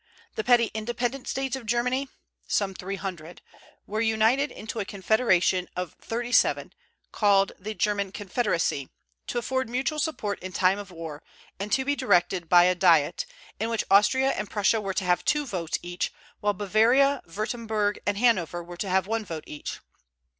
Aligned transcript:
The 0.33 0.43
petty 0.43 0.71
independent 0.73 1.27
States 1.27 1.55
of 1.55 1.67
Germany 1.67 2.09
(some 2.47 2.73
three 2.73 2.95
hundred) 2.95 3.43
were 3.85 4.01
united 4.01 4.49
into 4.51 4.79
a 4.79 4.83
confederation 4.83 5.67
of 5.75 5.93
thirty 6.01 6.31
seven, 6.31 6.73
called 7.11 7.51
the 7.59 7.75
German 7.75 8.11
Confederacy, 8.11 8.89
to 9.27 9.37
afford 9.37 9.69
mutual 9.69 9.99
support 9.99 10.39
in 10.39 10.53
time 10.53 10.79
of 10.79 10.89
war, 10.89 11.21
and 11.59 11.71
to 11.73 11.85
be 11.85 11.95
directed 11.95 12.49
by 12.49 12.63
a 12.63 12.73
Diet, 12.73 13.27
in 13.59 13.69
which 13.69 13.83
Austria 13.91 14.31
and 14.31 14.49
Prussia 14.49 14.81
were 14.81 14.95
to 14.95 15.03
have 15.05 15.23
two 15.23 15.45
votes 15.45 15.77
each, 15.83 16.11
while 16.39 16.53
Bavaria, 16.53 17.21
Würtemberg, 17.27 17.99
and 18.07 18.17
Hanover 18.17 18.63
were 18.63 18.77
to 18.77 18.89
have 18.89 19.05
one 19.05 19.23
vote 19.23 19.43
each. 19.45 19.81